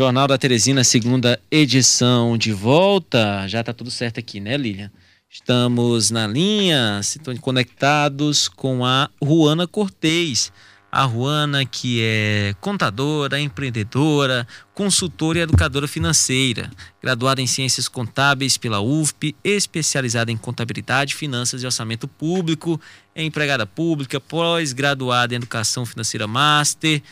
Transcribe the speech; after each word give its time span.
Jornal 0.00 0.28
da 0.28 0.38
Teresina, 0.38 0.84
segunda 0.84 1.40
edição 1.50 2.38
de 2.38 2.52
volta. 2.52 3.48
Já 3.48 3.58
está 3.58 3.72
tudo 3.72 3.90
certo 3.90 4.20
aqui, 4.20 4.38
né, 4.38 4.56
Lilian? 4.56 4.92
Estamos 5.28 6.12
na 6.12 6.24
linha, 6.24 7.00
conectados 7.40 8.46
com 8.46 8.86
a 8.86 9.10
Ruana 9.20 9.66
Cortez. 9.66 10.52
A 10.92 11.02
Ruana, 11.02 11.64
que 11.66 12.00
é 12.00 12.54
contadora, 12.60 13.40
empreendedora, 13.40 14.46
consultora 14.72 15.40
e 15.40 15.42
educadora 15.42 15.88
financeira, 15.88 16.70
graduada 17.02 17.42
em 17.42 17.46
Ciências 17.48 17.88
Contábeis 17.88 18.56
pela 18.56 18.80
UFP, 18.80 19.34
especializada 19.42 20.30
em 20.30 20.36
contabilidade, 20.36 21.16
finanças 21.16 21.64
e 21.64 21.66
orçamento 21.66 22.06
público, 22.06 22.80
é 23.16 23.24
empregada 23.24 23.66
pública, 23.66 24.20
pós-graduada 24.20 25.34
em 25.34 25.38
Educação 25.38 25.84
Financeira 25.84 26.28
Master, 26.28 27.02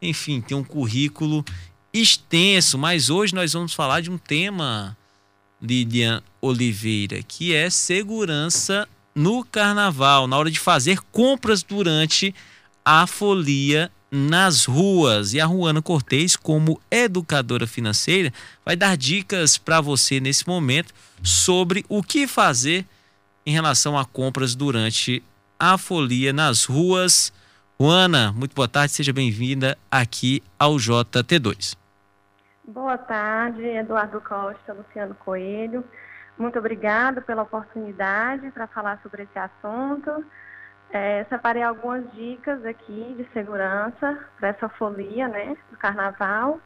enfim, 0.00 0.40
tem 0.40 0.56
um 0.56 0.62
currículo 0.62 1.44
extenso, 2.00 2.76
mas 2.78 3.10
hoje 3.10 3.34
nós 3.34 3.52
vamos 3.52 3.72
falar 3.72 4.00
de 4.00 4.10
um 4.10 4.18
tema, 4.18 4.96
Lidian 5.60 6.22
Oliveira, 6.40 7.22
que 7.22 7.54
é 7.54 7.70
segurança 7.70 8.88
no 9.14 9.44
carnaval, 9.44 10.26
na 10.26 10.36
hora 10.36 10.50
de 10.50 10.60
fazer 10.60 11.00
compras 11.10 11.62
durante 11.62 12.34
a 12.84 13.06
folia 13.06 13.90
nas 14.10 14.64
ruas. 14.64 15.32
E 15.32 15.40
a 15.40 15.46
Ruana 15.46 15.80
Cortez, 15.80 16.36
como 16.36 16.80
educadora 16.90 17.66
financeira, 17.66 18.32
vai 18.64 18.76
dar 18.76 18.96
dicas 18.96 19.56
para 19.56 19.80
você 19.80 20.20
nesse 20.20 20.46
momento 20.46 20.92
sobre 21.22 21.84
o 21.88 22.02
que 22.02 22.26
fazer 22.26 22.84
em 23.44 23.52
relação 23.52 23.98
a 23.98 24.04
compras 24.04 24.54
durante 24.54 25.22
a 25.58 25.78
folia 25.78 26.32
nas 26.32 26.64
ruas. 26.64 27.32
Juana, 27.80 28.32
muito 28.32 28.54
boa 28.54 28.68
tarde, 28.68 28.92
seja 28.92 29.12
bem-vinda 29.12 29.78
aqui 29.90 30.42
ao 30.58 30.76
JT2. 30.76 31.85
Boa 32.66 32.98
tarde, 32.98 33.62
Eduardo 33.62 34.20
Costa, 34.20 34.72
Luciano 34.72 35.14
Coelho. 35.14 35.84
Muito 36.36 36.58
obrigada 36.58 37.20
pela 37.20 37.42
oportunidade 37.42 38.50
para 38.50 38.66
falar 38.66 39.00
sobre 39.02 39.22
esse 39.22 39.38
assunto. 39.38 40.24
É, 40.90 41.24
separei 41.28 41.62
algumas 41.62 42.04
dicas 42.12 42.64
aqui 42.64 43.14
de 43.16 43.24
segurança 43.32 44.18
para 44.36 44.48
essa 44.48 44.68
folia, 44.68 45.28
né, 45.28 45.56
do 45.70 45.76
carnaval. 45.76 46.60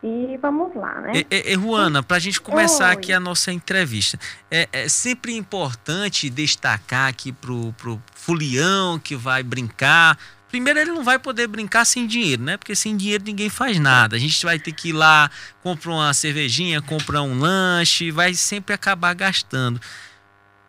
E 0.00 0.38
vamos 0.40 0.76
lá, 0.76 1.00
né? 1.00 1.24
É, 1.28 1.52
é 1.52 1.54
Juana, 1.54 2.02
para 2.02 2.18
a 2.18 2.20
gente 2.20 2.40
começar 2.40 2.88
Oi. 2.88 2.92
aqui 2.92 3.12
a 3.12 3.18
nossa 3.18 3.50
entrevista, 3.50 4.16
é, 4.48 4.68
é 4.72 4.88
sempre 4.88 5.34
importante 5.34 6.30
destacar 6.30 7.08
aqui 7.08 7.32
pro, 7.32 7.72
pro 7.72 8.00
folião 8.14 8.98
que 9.00 9.16
vai 9.16 9.42
brincar, 9.42 10.16
Primeiro, 10.48 10.78
ele 10.78 10.92
não 10.92 11.02
vai 11.02 11.18
poder 11.18 11.48
brincar 11.48 11.84
sem 11.84 12.06
dinheiro, 12.06 12.42
né? 12.42 12.56
Porque 12.56 12.74
sem 12.74 12.96
dinheiro 12.96 13.24
ninguém 13.24 13.48
faz 13.48 13.78
nada. 13.80 14.16
A 14.16 14.18
gente 14.18 14.44
vai 14.44 14.58
ter 14.58 14.72
que 14.72 14.90
ir 14.90 14.92
lá, 14.92 15.30
comprar 15.62 15.92
uma 15.92 16.14
cervejinha, 16.14 16.80
comprar 16.80 17.22
um 17.22 17.38
lanche, 17.38 18.10
vai 18.10 18.32
sempre 18.34 18.72
acabar 18.72 19.12
gastando. 19.14 19.80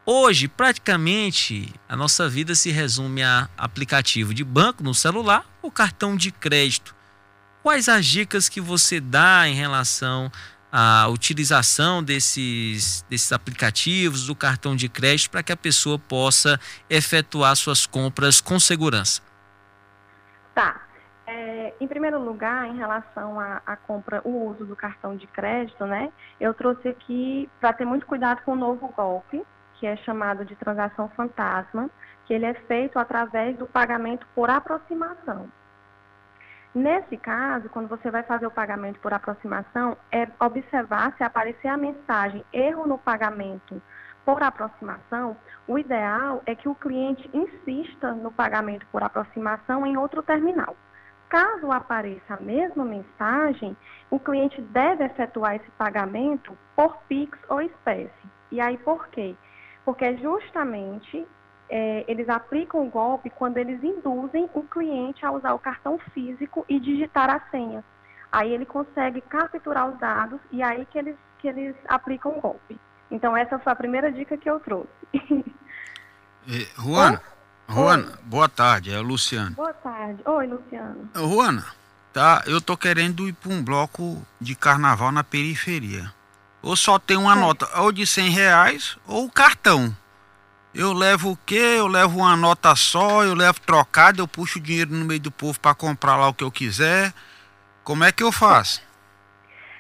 Hoje, 0.10 0.48
praticamente, 0.48 1.74
a 1.88 1.96
nossa 1.96 2.30
vida 2.30 2.56
se 2.56 2.72
resume 2.72 3.22
a 3.24 3.50
aplicativo 3.58 4.34
de 4.34 4.44
banco 4.44 4.82
no 4.82 4.94
celular 4.94 5.46
ou 5.62 5.70
cartão 5.70 6.16
de 6.16 6.32
crédito. 6.32 6.96
Quais 7.62 7.90
as 7.90 8.06
dicas 8.06 8.48
que 8.48 8.62
você 8.62 9.02
dá 9.02 9.48
em 9.48 9.54
relação 9.54 10.32
à 10.72 11.08
utilização 11.10 12.02
desses, 12.02 13.06
desses 13.10 13.34
aplicativos, 13.34 14.26
do 14.28 14.34
cartão 14.34 14.76
de 14.78 14.88
crédito, 14.88 15.30
para 15.30 15.44
que 15.44 15.52
a 15.52 15.58
pessoa 15.58 16.00
possa 16.00 16.58
efetuar 16.90 17.56
suas 17.58 17.86
compras 17.86 18.40
com 18.40 18.58
segurança? 18.60 19.27
Tá. 20.58 20.82
É, 21.28 21.72
em 21.80 21.88
primeiro 21.88 22.20
lugar, 22.20 22.66
em 22.66 22.78
relação 22.78 23.40
à 23.40 23.76
compra, 23.76 24.24
o 24.24 24.48
uso 24.48 24.66
do 24.66 24.76
cartão 24.76 25.16
de 25.16 25.28
crédito, 25.28 25.86
né? 25.86 26.12
Eu 26.40 26.52
trouxe 26.52 26.88
aqui 26.88 27.48
para 27.60 27.74
ter 27.74 27.86
muito 27.86 28.08
cuidado 28.08 28.42
com 28.42 28.54
o 28.54 28.56
novo 28.56 28.88
golpe, 28.88 29.46
que 29.76 29.86
é 29.86 29.96
chamado 29.98 30.44
de 30.44 30.56
transação 30.56 31.10
fantasma, 31.10 31.92
que 32.26 32.34
ele 32.34 32.48
é 32.48 32.56
feito 32.56 32.98
através 32.98 33.56
do 33.56 33.68
pagamento 33.68 34.26
por 34.34 34.50
aproximação. 34.50 35.48
Nesse 36.74 37.18
caso, 37.18 37.70
quando 37.70 37.88
você 37.88 38.10
vai 38.10 38.24
fazer 38.24 38.48
o 38.48 38.52
pagamento 38.52 39.00
por 39.00 39.14
aproximação, 39.14 39.96
é 40.12 40.28
observar 40.40 41.14
se 41.18 41.24
aparecer 41.24 41.68
a 41.68 41.78
mensagem 41.78 42.44
erro 42.52 42.88
no 42.88 42.98
pagamento 42.98 43.80
por 44.28 44.44
aproximação, 44.44 45.38
o 45.66 45.80
ideal 45.80 46.44
é 46.46 46.54
que 46.54 46.68
o 46.68 46.76
cliente 46.76 47.30
insista 47.34 48.12
no 48.12 48.30
pagamento 48.30 48.86
por 48.92 49.02
aproximação 49.02 49.86
em 49.86 49.96
outro 49.96 50.22
terminal. 50.22 50.76
Caso 51.30 51.72
apareça 51.72 52.34
a 52.34 52.42
mesma 52.42 52.84
mensagem, 52.84 53.78
o 54.12 54.20
cliente 54.20 54.62
deve 54.62 55.06
efetuar 55.06 55.56
esse 55.56 55.72
pagamento 55.78 56.58
por 56.76 56.98
Pix 57.08 57.40
ou 57.48 57.62
espécie. 57.62 58.12
E 58.52 58.60
aí 58.60 58.78
por 58.78 59.08
quê? 59.08 59.34
Porque 59.86 60.18
justamente 60.18 61.26
é, 61.70 62.04
eles 62.06 62.28
aplicam 62.28 62.86
o 62.86 62.90
golpe 62.90 63.30
quando 63.30 63.58
eles 63.58 63.82
induzem 63.82 64.50
o 64.54 64.62
cliente 64.64 65.26
a 65.26 65.32
usar 65.32 65.54
o 65.54 65.60
cartão 65.60 65.98
físico 66.14 66.66
e 66.68 66.82
digitar 66.82 67.30
a 67.30 67.40
senha. 67.50 67.82
Aí 68.30 68.54
ele 68.54 68.66
consegue 68.66 69.22
capturar 69.22 69.90
os 69.90 69.98
dados 70.00 70.42
e 70.52 70.62
aí 70.62 70.86
que 70.86 70.98
eles, 70.98 71.16
que 71.40 71.48
eles 71.48 71.78
aplicam 71.88 72.38
o 72.38 72.42
golpe. 72.42 72.78
Então, 73.10 73.36
essa 73.36 73.58
foi 73.60 73.72
a 73.72 73.76
primeira 73.76 74.12
dica 74.12 74.38
que 74.38 74.50
eu 74.50 74.60
trouxe. 74.60 74.90
E, 76.50 76.66
Juana, 76.78 77.22
Juana, 77.68 78.20
boa 78.24 78.48
tarde, 78.48 78.94
é 78.94 78.98
o 78.98 79.02
Luciano. 79.02 79.52
Boa 79.52 79.74
tarde. 79.74 80.22
Oi, 80.24 80.48
Luciano. 80.48 81.10
Juana, 81.14 81.66
tá, 82.14 82.42
eu 82.46 82.62
tô 82.62 82.78
querendo 82.78 83.28
ir 83.28 83.34
para 83.34 83.52
um 83.52 83.62
bloco 83.62 84.26
de 84.40 84.56
carnaval 84.56 85.12
na 85.12 85.26
periferia. 85.26 86.10
Ou 86.62 86.78
só 86.78 86.98
tem 86.98 87.18
uma 87.18 87.34
é. 87.34 87.36
nota, 87.36 87.82
ou 87.82 87.92
de 87.92 88.08
100 88.08 88.30
reais, 88.30 88.98
ou 89.06 89.30
cartão. 89.30 89.94
Eu 90.74 90.94
levo 90.94 91.32
o 91.32 91.40
quê? 91.46 91.76
Eu 91.78 91.88
levo 91.88 92.20
uma 92.20 92.38
nota 92.38 92.74
só, 92.76 93.26
eu 93.26 93.34
levo 93.34 93.60
trocado, 93.60 94.22
eu 94.22 94.28
puxo 94.28 94.58
o 94.60 94.62
dinheiro 94.62 94.94
no 94.94 95.04
meio 95.04 95.20
do 95.20 95.32
povo 95.32 95.60
para 95.60 95.76
comprar 95.76 96.16
lá 96.16 96.30
o 96.30 96.34
que 96.34 96.46
eu 96.46 96.52
quiser. 96.52 97.14
Como 97.84 98.06
é 98.06 98.12
que 98.12 98.24
eu 98.24 98.32
faço? 98.32 98.82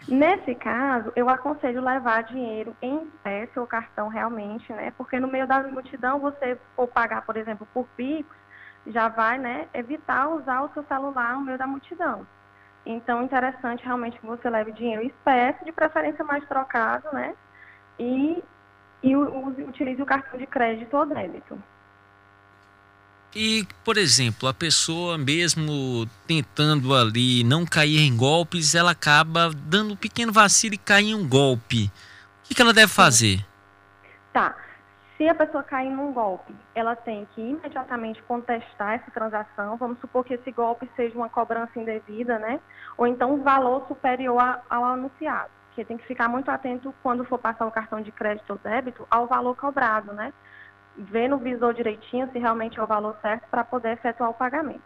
Nesse 0.08 0.56
caso, 0.56 1.12
eu 1.18 1.30
aconselho 1.30 1.84
levar 1.84 2.24
dinheiro 2.24 2.74
em 2.82 3.04
espécie 3.04 3.60
ou 3.60 3.68
cartão 3.68 4.08
realmente, 4.08 4.72
né? 4.72 4.94
Porque 4.98 5.20
no 5.20 5.28
meio 5.28 5.46
da 5.46 5.62
multidão, 5.64 6.18
você 6.18 6.58
for 6.78 6.88
pagar, 6.88 7.24
por 7.24 7.36
exemplo, 7.36 7.68
por 7.74 7.86
Pix, 7.98 8.26
já 8.86 9.10
vai, 9.10 9.38
né, 9.38 9.68
evitar 9.74 10.30
usar 10.30 10.62
o 10.62 10.70
seu 10.70 10.84
celular 10.84 11.34
no 11.34 11.42
meio 11.42 11.58
da 11.58 11.68
multidão. 11.68 12.26
Então, 12.86 13.22
interessante 13.22 13.84
realmente 13.84 14.18
que 14.18 14.26
você 14.26 14.50
leve 14.50 14.72
dinheiro 14.72 15.04
em 15.04 15.08
espécie, 15.08 15.66
de 15.66 15.74
preferência 15.74 16.24
mais 16.24 16.48
trocado, 16.48 17.10
né? 17.12 17.36
E, 18.00 18.42
e 19.04 19.14
use, 19.14 19.62
utilize 19.64 20.02
o 20.02 20.06
cartão 20.06 20.40
de 20.40 20.48
crédito 20.48 20.96
ou 20.96 21.06
débito. 21.06 21.62
E, 23.36 23.68
por 23.84 23.98
exemplo, 23.98 24.48
a 24.48 24.54
pessoa 24.54 25.18
mesmo 25.18 26.08
tentando 26.26 26.96
ali 26.96 27.44
não 27.44 27.66
cair 27.66 28.00
em 28.00 28.16
golpes, 28.16 28.74
ela 28.74 28.92
acaba 28.92 29.52
dando 29.54 29.94
um 29.94 29.96
pequeno 29.96 30.32
vacilo 30.32 30.76
e 30.76 30.78
cai 30.78 31.04
em 31.04 31.16
um 31.16 31.28
golpe. 31.28 31.92
O 32.44 32.48
que, 32.48 32.56
que 32.56 32.62
ela 32.62 32.74
deve 32.74 32.92
fazer? 32.92 33.46
Tá. 34.34 34.56
Se 35.18 35.28
a 35.28 35.34
pessoa 35.34 35.64
cair 35.64 35.90
num 35.90 36.14
golpe, 36.14 36.56
ela 36.76 36.96
tem 36.96 37.28
que 37.34 37.42
imediatamente 37.42 38.22
contestar 38.24 38.94
essa 38.94 39.10
transação. 39.10 39.76
Vamos 39.76 40.00
supor 40.00 40.24
que 40.24 40.36
esse 40.36 40.52
golpe 40.52 40.88
seja 40.96 41.16
uma 41.16 41.28
cobrança 41.28 41.80
indevida, 41.80 42.38
né? 42.38 42.60
Ou 42.96 43.08
então 43.08 43.34
um 43.34 43.44
valor 43.44 43.88
superior 43.88 44.62
ao 44.70 44.86
anunciado. 44.86 45.50
Porque 45.70 45.84
tem 45.84 45.98
que 45.98 46.06
ficar 46.06 46.30
muito 46.30 46.50
atento 46.50 46.94
quando 47.02 47.26
for 47.26 47.40
passar 47.40 47.66
o 47.66 47.72
cartão 47.72 48.00
de 48.00 48.12
crédito 48.12 48.52
ou 48.52 48.60
débito 48.60 49.08
ao 49.10 49.26
valor 49.26 49.56
cobrado, 49.56 50.14
né? 50.14 50.32
Ver 50.98 51.28
no 51.28 51.38
visor 51.38 51.74
direitinho 51.74 52.30
se 52.32 52.40
realmente 52.40 52.80
é 52.80 52.84
o 52.84 52.88
valor 52.88 53.16
certo 53.22 53.48
para 53.50 53.64
poder 53.64 53.94
efetuar 53.94 54.30
o 54.30 54.34
pagamento. 54.34 54.82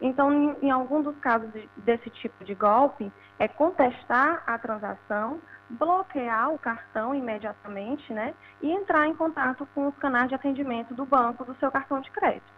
Então, 0.00 0.32
em, 0.32 0.66
em 0.66 0.70
algum 0.70 1.02
dos 1.02 1.16
casos 1.18 1.50
de, 1.52 1.68
desse 1.76 2.10
tipo 2.10 2.44
de 2.44 2.54
golpe, 2.54 3.10
é 3.38 3.48
contestar 3.48 4.42
a 4.46 4.58
transação, 4.58 5.40
bloquear 5.70 6.50
o 6.52 6.58
cartão 6.58 7.14
imediatamente, 7.14 8.12
né, 8.12 8.34
e 8.60 8.70
entrar 8.70 9.06
em 9.06 9.14
contato 9.14 9.66
com 9.74 9.88
os 9.88 9.96
canais 9.96 10.28
de 10.28 10.34
atendimento 10.34 10.94
do 10.94 11.04
banco 11.04 11.44
do 11.44 11.56
seu 11.56 11.70
cartão 11.70 12.00
de 12.00 12.10
crédito. 12.10 12.54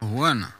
Juana, 0.00 0.52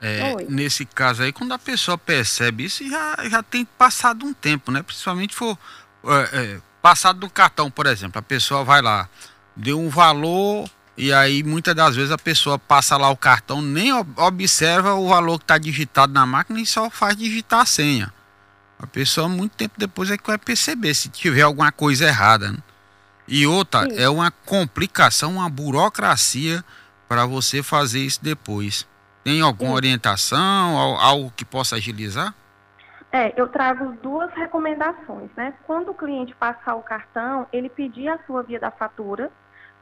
é, 0.00 0.44
nesse 0.48 0.84
caso 0.84 1.22
aí, 1.22 1.32
quando 1.32 1.52
a 1.52 1.58
pessoa 1.58 1.96
percebe 1.96 2.64
isso, 2.64 2.88
já, 2.88 3.16
já 3.28 3.42
tem 3.42 3.64
passado 3.64 4.24
um 4.26 4.34
tempo, 4.34 4.70
né? 4.70 4.82
Principalmente 4.82 5.34
for 5.34 5.58
é, 6.04 6.56
é, 6.56 6.60
passado 6.82 7.20
do 7.20 7.30
cartão, 7.30 7.70
por 7.70 7.86
exemplo. 7.86 8.18
A 8.18 8.22
pessoa 8.22 8.62
vai 8.62 8.82
lá, 8.82 9.08
deu 9.56 9.78
um 9.78 9.88
valor 9.88 10.68
e 10.96 11.12
aí 11.12 11.42
muitas 11.42 11.74
das 11.74 11.96
vezes 11.96 12.10
a 12.12 12.18
pessoa 12.18 12.58
passa 12.58 12.96
lá 12.96 13.10
o 13.10 13.16
cartão, 13.16 13.60
nem 13.60 13.92
observa 13.92 14.94
o 14.94 15.08
valor 15.08 15.38
que 15.38 15.44
está 15.44 15.58
digitado 15.58 16.12
na 16.12 16.24
máquina 16.24 16.60
e 16.60 16.66
só 16.66 16.88
faz 16.88 17.16
digitar 17.16 17.60
a 17.60 17.66
senha. 17.66 18.12
A 18.78 18.86
pessoa 18.86 19.28
muito 19.28 19.56
tempo 19.56 19.74
depois 19.76 20.10
é 20.10 20.18
que 20.18 20.26
vai 20.26 20.38
perceber 20.38 20.94
se 20.94 21.08
tiver 21.08 21.42
alguma 21.42 21.72
coisa 21.72 22.06
errada. 22.06 22.52
Né? 22.52 22.58
E 23.26 23.46
outra, 23.46 23.88
Sim. 23.88 23.98
é 23.98 24.08
uma 24.08 24.30
complicação, 24.30 25.32
uma 25.32 25.48
burocracia 25.48 26.62
para 27.08 27.24
você 27.26 27.62
fazer 27.62 28.00
isso 28.00 28.22
depois. 28.22 28.86
Tem 29.24 29.40
alguma 29.40 29.70
Sim. 29.70 29.76
orientação, 29.76 30.76
algo 31.00 31.32
que 31.34 31.44
possa 31.44 31.76
agilizar? 31.76 32.34
É, 33.10 33.32
eu 33.40 33.48
trago 33.48 33.96
duas 34.02 34.32
recomendações, 34.34 35.30
né? 35.36 35.54
Quando 35.66 35.90
o 35.90 35.94
cliente 35.94 36.34
passar 36.34 36.74
o 36.74 36.82
cartão, 36.82 37.46
ele 37.52 37.68
pedir 37.68 38.08
a 38.08 38.18
sua 38.26 38.42
via 38.42 38.58
da 38.58 38.72
fatura, 38.72 39.30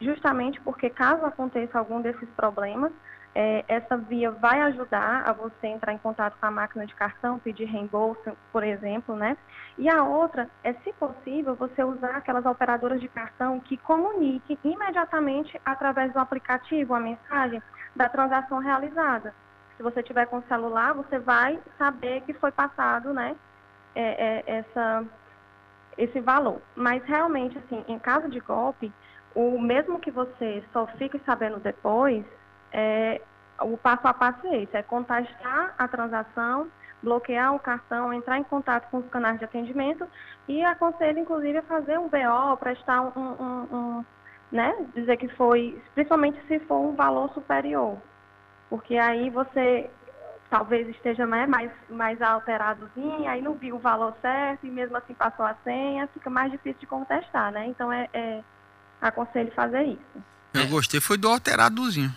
justamente 0.03 0.61
porque 0.61 0.91
caso 0.91 1.25
aconteça 1.25 1.79
algum 1.79 2.01
desses 2.01 2.29
problemas, 2.31 2.93
é, 3.35 3.65
essa 3.67 3.97
via 3.97 4.31
vai 4.31 4.61
ajudar 4.61 5.23
a 5.27 5.33
você 5.33 5.67
entrar 5.67 5.93
em 5.93 5.99
contato 5.99 6.37
com 6.39 6.47
a 6.47 6.51
máquina 6.51 6.87
de 6.87 6.95
cartão, 6.95 7.39
pedir 7.39 7.65
reembolso, 7.65 8.37
por 8.53 8.63
exemplo, 8.63 9.17
né? 9.17 9.37
E 9.79 9.89
a 9.89 10.05
outra 10.05 10.51
é, 10.63 10.75
se 10.75 10.93
possível, 10.93 11.55
você 11.55 11.83
usar 11.83 12.17
aquelas 12.17 12.45
operadoras 12.45 13.01
de 13.01 13.09
cartão 13.09 13.59
que 13.59 13.77
comuniquem 13.79 14.59
imediatamente 14.63 15.59
através 15.65 16.13
do 16.13 16.19
aplicativo 16.19 16.95
a 16.95 17.01
mensagem 17.01 17.63
da 17.97 18.09
transação 18.09 18.59
realizada. 18.59 19.35
Se 19.77 19.83
você 19.83 20.03
tiver 20.03 20.27
com 20.27 20.39
o 20.39 20.45
celular, 20.49 20.93
você 20.93 21.19
vai 21.19 21.59
saber 21.79 22.21
que 22.23 22.35
foi 22.35 22.53
passado, 22.53 23.15
né? 23.15 23.35
É, 23.95 24.45
é, 24.47 24.59
essa, 24.59 25.05
esse 25.97 26.21
valor. 26.21 26.61
Mas 26.77 27.03
realmente, 27.05 27.57
assim, 27.59 27.83
em 27.89 27.99
caso 27.99 28.29
de 28.29 28.41
golpe, 28.41 28.93
o 29.35 29.61
mesmo 29.61 29.99
que 29.99 30.11
você 30.11 30.63
só 30.73 30.87
fique 30.99 31.21
sabendo 31.25 31.59
depois, 31.59 32.25
é, 32.73 33.21
o 33.61 33.77
passo 33.77 34.07
a 34.07 34.15
passo 34.15 34.47
é 34.47 34.63
esse, 34.63 34.77
é 34.77 34.83
contestar 34.83 35.75
a 35.79 35.89
transação, 35.89 36.69
bloquear 37.03 37.55
o 37.55 37.59
cartão, 37.59 38.13
entrar 38.13 38.39
em 38.39 38.45
contato 38.45 38.89
com 38.91 38.99
os 38.99 39.09
canais 39.09 39.39
de 39.39 39.45
atendimento 39.45 40.07
e 40.49 40.65
aconselho, 40.65 41.19
inclusive, 41.19 41.59
a 41.59 41.63
fazer 41.63 41.99
um 41.99 42.09
BO, 42.09 42.57
prestar 42.59 43.03
um, 43.03 43.13
um, 43.17 43.77
um 43.77 44.05
né, 44.51 44.75
dizer 44.95 45.17
que 45.17 45.29
foi, 45.29 45.81
principalmente 45.95 46.41
se 46.47 46.59
for 46.61 46.79
um 46.79 46.95
valor 46.95 47.33
superior, 47.33 47.97
porque 48.69 48.97
aí 48.97 49.31
você 49.31 49.91
talvez 50.51 50.87
esteja 50.89 51.27
né, 51.27 51.47
mais, 51.47 51.71
mais 51.89 52.21
alteradozinho, 52.21 53.27
aí 53.27 53.41
não 53.41 53.55
viu 53.55 53.77
o 53.77 53.79
valor 53.79 54.15
certo 54.21 54.67
e 54.67 54.71
mesmo 54.71 54.95
assim 54.99 55.15
passou 55.15 55.47
a 55.47 55.57
senha, 55.65 56.07
fica 56.09 56.29
mais 56.29 56.53
difícil 56.53 56.79
de 56.81 56.87
contestar, 56.87 57.51
né? 57.51 57.67
Então 57.69 57.91
é, 57.91 58.07
é 58.13 58.43
aconselho 59.03 59.53
fazer 59.55 59.83
isso. 59.83 60.25
Eu 60.55 60.67
gostei, 60.69 61.01
foi 61.01 61.17
do 61.17 61.29
alteradozinho. 61.29 62.15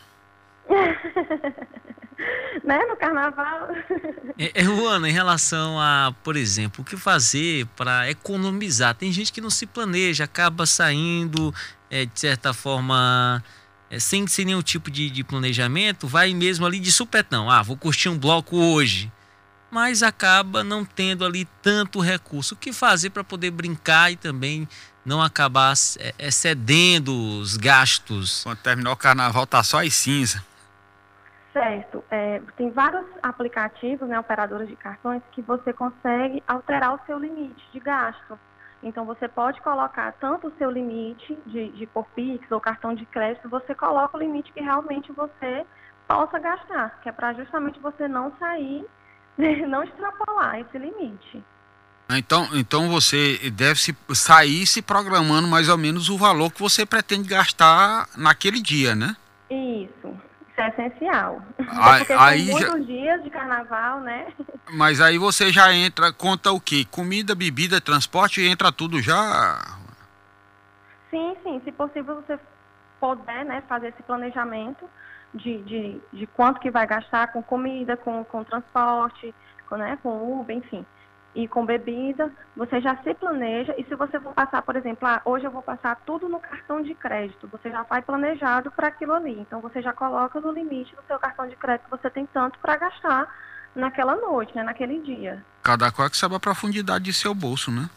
né, 2.63 2.79
no 2.85 2.95
carnaval. 2.95 3.69
É, 4.37 4.51
é, 4.61 4.63
Ruana, 4.63 5.09
em 5.09 5.13
relação 5.13 5.79
a, 5.79 6.13
por 6.23 6.35
exemplo, 6.35 6.81
o 6.81 6.85
que 6.85 6.97
fazer 6.97 7.65
para 7.75 8.09
economizar? 8.09 8.95
Tem 8.95 9.11
gente 9.11 9.31
que 9.31 9.41
não 9.41 9.49
se 9.49 9.65
planeja, 9.65 10.25
acaba 10.25 10.65
saindo, 10.65 11.53
é, 11.89 12.05
de 12.05 12.19
certa 12.19 12.53
forma, 12.53 13.43
é, 13.89 13.99
sem, 13.99 14.27
sem 14.27 14.45
nenhum 14.45 14.61
tipo 14.61 14.91
de, 14.91 15.09
de 15.09 15.23
planejamento, 15.23 16.07
vai 16.07 16.33
mesmo 16.33 16.65
ali 16.65 16.79
de 16.79 16.91
supetão. 16.91 17.49
Ah, 17.49 17.61
vou 17.61 17.77
curtir 17.77 18.09
um 18.09 18.17
bloco 18.17 18.57
hoje. 18.57 19.11
Mas 19.71 20.03
acaba 20.03 20.63
não 20.63 20.85
tendo 20.85 21.25
ali 21.25 21.45
tanto 21.61 21.99
recurso. 21.99 22.53
O 22.53 22.57
que 22.57 22.71
fazer 22.71 23.09
para 23.09 23.23
poder 23.23 23.51
brincar 23.51 24.11
e 24.11 24.15
também 24.15 24.67
não 25.05 25.21
acabar 25.21 25.73
é, 25.99 26.13
excedendo 26.19 27.13
os 27.39 27.55
gastos? 27.55 28.43
Quando 28.43 28.57
terminar 28.57 28.91
o 28.91 28.97
carnaval, 28.97 29.45
tá 29.45 29.63
só 29.63 29.81
as 29.81 29.93
cinza. 29.93 30.43
Certo. 31.53 32.03
É, 32.11 32.41
tem 32.57 32.69
vários 32.69 33.05
aplicativos, 33.23 34.09
né, 34.09 34.19
operadoras 34.19 34.67
de 34.67 34.75
cartões, 34.75 35.21
que 35.31 35.41
você 35.41 35.71
consegue 35.71 36.43
alterar 36.45 36.95
o 36.95 36.99
seu 37.05 37.17
limite 37.17 37.63
de 37.71 37.79
gasto. 37.79 38.37
Então, 38.83 39.05
você 39.05 39.27
pode 39.27 39.61
colocar 39.61 40.11
tanto 40.19 40.47
o 40.47 40.53
seu 40.57 40.69
limite 40.69 41.37
de, 41.45 41.69
de 41.69 41.87
por 41.87 42.05
Pix 42.07 42.51
ou 42.51 42.59
cartão 42.59 42.93
de 42.93 43.05
crédito, 43.05 43.47
você 43.47 43.73
coloca 43.73 44.17
o 44.17 44.19
limite 44.19 44.51
que 44.51 44.59
realmente 44.59 45.11
você 45.13 45.65
possa 46.07 46.37
gastar, 46.39 46.99
que 47.01 47.09
é 47.09 47.11
para 47.11 47.33
justamente 47.33 47.79
você 47.79 48.07
não 48.07 48.33
sair, 48.37 48.85
não 49.67 49.81
extrapolar 49.83 50.59
esse 50.59 50.77
limite. 50.77 51.43
Então, 52.09 52.47
então 52.53 52.89
você 52.89 53.49
deve 53.51 53.79
se 53.79 53.95
sair 54.13 54.65
se 54.67 54.81
programando 54.81 55.47
mais 55.47 55.67
ou 55.69 55.77
menos 55.77 56.09
o 56.09 56.17
valor 56.17 56.51
que 56.51 56.61
você 56.61 56.85
pretende 56.85 57.27
gastar 57.27 58.07
naquele 58.15 58.61
dia, 58.61 58.93
né? 58.93 59.15
Isso. 59.49 60.15
Isso 60.47 60.61
é 60.61 60.69
essencial. 60.69 61.41
Aí, 61.67 61.99
Porque 61.99 62.13
aí 62.13 62.45
muitos 62.45 62.79
já... 62.79 62.85
dias 62.85 63.23
de 63.23 63.29
carnaval, 63.29 64.01
né? 64.01 64.27
Mas 64.71 65.01
aí 65.01 65.17
você 65.17 65.51
já 65.51 65.73
entra, 65.73 66.13
conta 66.13 66.51
o 66.51 66.59
quê? 66.59 66.85
Comida, 66.89 67.35
bebida, 67.35 67.81
transporte, 67.81 68.41
entra 68.41 68.71
tudo 68.71 69.01
já? 69.01 69.61
Sim, 71.11 71.35
sim. 71.43 71.61
Se 71.63 71.71
possível, 71.71 72.23
você 72.25 72.39
puder 72.99 73.45
né, 73.45 73.61
fazer 73.67 73.89
esse 73.89 74.01
planejamento 74.03 74.89
de, 75.33 75.61
de, 75.63 76.01
de 76.11 76.27
quanto 76.27 76.59
que 76.59 76.71
vai 76.71 76.87
gastar 76.87 77.27
com 77.27 77.43
comida, 77.43 77.95
com, 77.95 78.23
com 78.23 78.43
transporte, 78.43 79.35
com, 79.69 79.77
né, 79.77 79.99
com 80.01 80.39
Uber, 80.39 80.55
enfim 80.55 80.85
e 81.35 81.49
com 81.49 81.65
bebida, 81.65 82.31
você 82.55 82.79
já 82.79 82.95
se 83.03 83.13
planeja 83.13 83.75
e 83.77 83.83
se 83.83 83.93
você 83.93 84.17
for 84.21 84.33
passar, 84.33 84.61
por 84.61 84.77
exemplo, 84.77 85.05
ah, 85.05 85.21
hoje 85.25 85.43
eu 85.43 85.51
vou 85.51 85.61
passar 85.61 86.01
tudo 86.05 86.29
no 86.29 86.39
cartão 86.39 86.81
de 86.81 86.95
crédito, 86.95 87.49
você 87.51 87.69
já 87.69 87.83
vai 87.83 88.01
planejado 88.01 88.71
para 88.71 88.87
aquilo 88.87 89.13
ali. 89.13 89.37
Então 89.41 89.59
você 89.59 89.81
já 89.81 89.91
coloca 89.91 90.39
no 90.39 90.53
limite 90.53 90.95
do 90.95 91.03
seu 91.05 91.19
cartão 91.19 91.45
de 91.47 91.55
crédito, 91.57 91.89
você 91.91 92.09
tem 92.09 92.25
tanto 92.33 92.57
para 92.59 92.77
gastar 92.77 93.27
naquela 93.75 94.15
noite, 94.15 94.55
né, 94.55 94.63
naquele 94.63 95.01
dia. 95.01 95.43
Cada 95.61 95.91
qual 95.91 96.09
que 96.09 96.15
sabe 96.15 96.35
a 96.35 96.39
profundidade 96.39 97.03
de 97.03 97.13
seu 97.13 97.35
bolso, 97.35 97.69
né? 97.69 97.89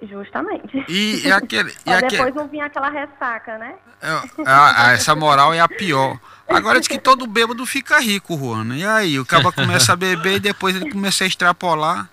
Justamente. 0.00 0.82
E, 0.88 1.26
e 1.26 1.32
aquele. 1.32 1.74
E 1.84 1.92
aquele... 1.92 2.10
depois 2.10 2.34
não 2.34 2.48
vinha 2.48 2.64
aquela 2.64 2.88
ressaca, 2.88 3.58
né? 3.58 3.74
É, 4.00 4.08
a, 4.46 4.92
essa 4.92 5.14
moral 5.14 5.52
é 5.52 5.60
a 5.60 5.68
pior. 5.68 6.18
Agora 6.48 6.78
diz 6.78 6.88
que 6.88 6.98
todo 6.98 7.26
bêbado 7.26 7.66
fica 7.66 7.98
rico, 7.98 8.36
Juana. 8.36 8.76
E 8.76 8.86
aí, 8.86 9.18
o 9.18 9.26
cara 9.26 9.50
começa 9.52 9.92
a 9.92 9.96
beber 9.96 10.36
e 10.36 10.40
depois 10.40 10.76
ele 10.76 10.90
começa 10.90 11.24
a 11.24 11.26
extrapolar 11.26 12.08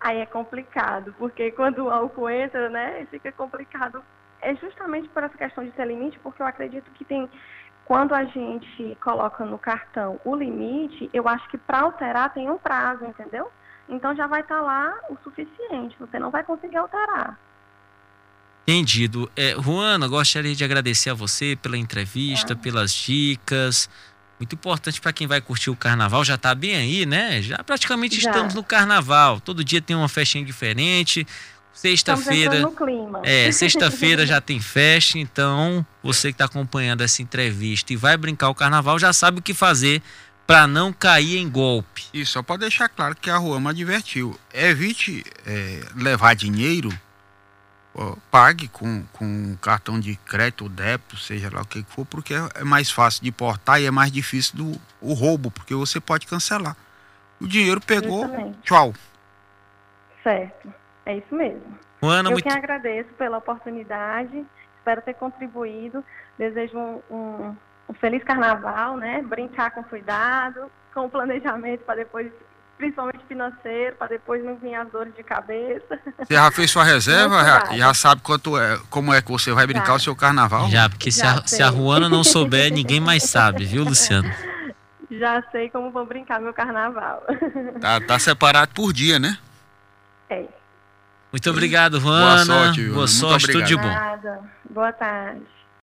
aí 0.00 0.18
é 0.18 0.26
complicado, 0.26 1.14
porque 1.18 1.50
quando 1.50 1.84
o 1.84 1.90
álcool 1.90 2.30
entra, 2.30 2.68
né, 2.68 3.06
fica 3.10 3.30
complicado. 3.32 4.02
É 4.42 4.54
justamente 4.56 5.08
por 5.10 5.22
essa 5.22 5.36
questão 5.36 5.62
de 5.64 5.70
ter 5.72 5.86
limite, 5.86 6.18
porque 6.20 6.40
eu 6.40 6.46
acredito 6.46 6.90
que 6.92 7.04
tem, 7.04 7.28
quando 7.84 8.14
a 8.14 8.24
gente 8.24 8.96
coloca 9.02 9.44
no 9.44 9.58
cartão 9.58 10.18
o 10.24 10.34
limite, 10.34 11.10
eu 11.12 11.28
acho 11.28 11.46
que 11.50 11.58
para 11.58 11.80
alterar 11.80 12.32
tem 12.32 12.48
um 12.48 12.56
prazo, 12.56 13.04
entendeu? 13.04 13.50
Então 13.86 14.16
já 14.16 14.26
vai 14.26 14.40
estar 14.40 14.56
tá 14.56 14.62
lá 14.62 14.94
o 15.10 15.16
suficiente, 15.22 15.94
você 15.98 16.18
não 16.18 16.30
vai 16.30 16.42
conseguir 16.42 16.78
alterar. 16.78 17.38
Entendido. 18.66 19.30
É, 19.36 19.54
Juana, 19.60 20.06
gostaria 20.06 20.54
de 20.54 20.62
agradecer 20.64 21.10
a 21.10 21.14
você 21.14 21.58
pela 21.60 21.76
entrevista, 21.76 22.52
é. 22.52 22.56
pelas 22.56 22.92
dicas. 22.94 23.90
Muito 24.40 24.54
importante 24.54 24.98
para 25.02 25.12
quem 25.12 25.26
vai 25.26 25.38
curtir 25.38 25.68
o 25.68 25.76
carnaval, 25.76 26.24
já 26.24 26.36
está 26.36 26.54
bem 26.54 26.74
aí, 26.74 27.04
né? 27.04 27.42
Já 27.42 27.58
praticamente 27.58 28.18
já. 28.18 28.30
estamos 28.30 28.54
no 28.54 28.64
carnaval. 28.64 29.38
Todo 29.38 29.62
dia 29.62 29.82
tem 29.82 29.94
uma 29.94 30.08
festinha 30.08 30.42
diferente. 30.42 31.26
Sexta-feira. 31.74 32.66
É, 33.22 33.52
sexta-feira 33.52 34.26
já 34.26 34.40
tem 34.40 34.58
festa, 34.58 35.18
então 35.18 35.84
você 36.02 36.28
que 36.28 36.34
está 36.34 36.46
acompanhando 36.46 37.02
essa 37.02 37.20
entrevista 37.20 37.92
e 37.92 37.96
vai 37.96 38.16
brincar 38.16 38.48
o 38.48 38.54
carnaval 38.54 38.98
já 38.98 39.12
sabe 39.12 39.40
o 39.40 39.42
que 39.42 39.52
fazer 39.52 40.02
para 40.46 40.66
não 40.66 40.90
cair 40.90 41.36
em 41.36 41.48
golpe. 41.48 42.04
E 42.12 42.24
só 42.24 42.42
para 42.42 42.56
deixar 42.56 42.88
claro 42.88 43.14
que 43.14 43.28
a 43.28 43.36
Ruama 43.36 43.70
advertiu: 43.70 44.38
evite 44.54 45.22
é, 45.46 45.80
levar 45.94 46.34
dinheiro 46.34 46.90
pague 48.30 48.68
com, 48.68 49.04
com 49.12 49.56
cartão 49.56 49.98
de 49.98 50.16
crédito, 50.16 50.68
débito, 50.68 51.16
seja 51.16 51.50
lá 51.52 51.62
o 51.62 51.66
que 51.66 51.82
for, 51.84 52.06
porque 52.06 52.34
é 52.54 52.64
mais 52.64 52.90
fácil 52.90 53.22
de 53.22 53.32
portar 53.32 53.80
e 53.80 53.86
é 53.86 53.90
mais 53.90 54.12
difícil 54.12 54.56
do 54.56 54.80
o 55.00 55.12
roubo, 55.12 55.50
porque 55.50 55.74
você 55.74 56.00
pode 56.00 56.26
cancelar. 56.26 56.76
O 57.40 57.46
dinheiro 57.46 57.80
pegou, 57.80 58.22
Justamente. 58.22 58.58
tchau. 58.62 58.94
Certo, 60.22 60.72
é 61.06 61.16
isso 61.16 61.34
mesmo. 61.34 61.78
Ana, 62.02 62.28
Eu 62.28 62.32
muito... 62.32 62.48
que 62.48 62.52
agradeço 62.52 63.10
pela 63.14 63.38
oportunidade, 63.38 64.44
espero 64.78 65.02
ter 65.02 65.14
contribuído, 65.14 66.04
desejo 66.38 66.78
um, 66.78 67.02
um, 67.10 67.56
um 67.88 67.94
feliz 67.94 68.22
carnaval, 68.22 68.96
né? 68.96 69.20
Brincar 69.22 69.70
com 69.72 69.82
cuidado, 69.82 70.70
com 70.94 71.08
planejamento 71.08 71.84
para 71.84 71.96
depois 71.96 72.30
principalmente 72.78 73.19
financeiro, 73.30 73.94
para 73.94 74.08
depois 74.08 74.44
não 74.44 74.56
vir 74.56 74.74
as 74.74 74.90
dores 74.90 75.14
de 75.14 75.22
cabeça. 75.22 75.98
Você 76.18 76.34
já 76.34 76.50
fez 76.50 76.68
sua 76.68 76.82
reserva? 76.82 77.44
Já, 77.44 77.76
já, 77.76 77.94
sabe 77.94 78.22
quanto 78.22 78.58
é, 78.58 78.76
como 78.90 79.14
é 79.14 79.22
que 79.22 79.30
você 79.30 79.52
vai 79.52 79.68
brincar 79.68 79.86
já. 79.86 79.94
o 79.94 80.00
seu 80.00 80.16
carnaval? 80.16 80.68
Já, 80.68 80.88
porque 80.88 81.12
já 81.12 81.14
se, 81.14 81.22
a, 81.22 81.46
se 81.46 81.62
a 81.62 81.68
Ruana 81.68 82.08
não 82.08 82.24
souber, 82.24 82.72
ninguém 82.72 82.98
mais 82.98 83.22
sabe, 83.22 83.64
viu, 83.64 83.84
Luciano? 83.84 84.28
Já 85.10 85.42
sei 85.50 85.68
como 85.68 85.90
vou 85.90 86.06
brincar 86.06 86.40
meu 86.40 86.54
carnaval. 86.54 87.24
Tá, 87.80 88.00
tá 88.00 88.16
separado 88.16 88.70
por 88.72 88.92
dia, 88.92 89.18
né? 89.18 89.36
É. 90.30 90.44
Muito 91.32 91.50
obrigado, 91.50 91.98
Ruana. 91.98 92.44
Boa 92.44 92.64
sorte, 92.64 92.88
Boa 92.90 93.08
sorte, 93.08 93.46
tudo 93.50 93.64
de 93.64 93.76
bom. 93.76 93.96
Boa 94.70 94.92
tarde. 94.92 95.42